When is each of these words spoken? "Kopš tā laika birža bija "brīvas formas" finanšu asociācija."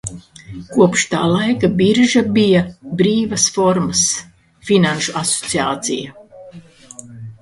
"Kopš 0.75 1.01
tā 1.09 1.19
laika 1.33 1.69
birža 1.81 2.23
bija 2.37 2.63
"brīvas 3.01 3.45
formas" 3.59 4.01
finanšu 4.71 5.15
asociācija." 5.23 6.19